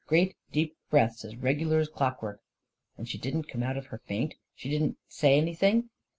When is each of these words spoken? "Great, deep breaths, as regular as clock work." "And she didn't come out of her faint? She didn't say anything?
"Great, 0.07 0.35
deep 0.51 0.75
breaths, 0.89 1.23
as 1.23 1.35
regular 1.37 1.77
as 1.77 1.87
clock 1.87 2.23
work." 2.23 2.41
"And 2.97 3.07
she 3.07 3.19
didn't 3.19 3.43
come 3.47 3.61
out 3.61 3.77
of 3.77 3.85
her 3.93 3.99
faint? 4.07 4.33
She 4.55 4.67
didn't 4.67 4.97
say 5.07 5.37
anything? 5.37 5.91